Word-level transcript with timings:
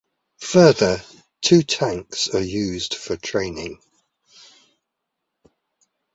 Further 0.39 1.03
two 1.41 1.61
tanks 1.61 2.27
are 2.33 2.39
used 2.41 2.95
for 2.95 3.15
training. 3.17 3.77